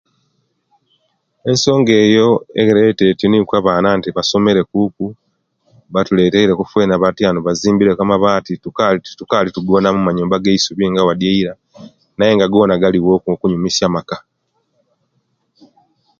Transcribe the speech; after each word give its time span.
Ensonga 1.49 1.93
eyo 2.05 2.27
ereta 2.59 3.03
nti 3.13 3.25
nikwo 3.27 3.53
abaana 3.61 3.89
nti 3.97 4.09
basomere 4.17 4.61
Kuku, 4.71 5.05
batuleeteireku 5.93 6.63
feena 6.71 6.95
atyanu 7.09 7.39
feena 7.39 7.55
tuzimbireku 7.55 8.01
amabaati, 8.03 8.51
tetukaali 8.55 8.97
tetukaali 9.01 9.49
tugona 9.55 9.87
omumanyumba 9.91 10.35
ageisubi 10.37 10.85
nga 10.89 11.01
adi 11.11 11.25
eira; 11.33 11.53
naye 12.17 12.31
nga 12.35 12.47
gonna 12.51 12.81
galiwo 12.81 13.09
okunyumisya 13.33 13.83
amaka. 13.89 14.17